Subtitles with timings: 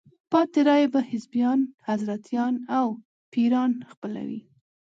[0.31, 2.87] پاتې رایې به حزبیان، حضرتیان او
[3.33, 4.41] پیران خپلوي.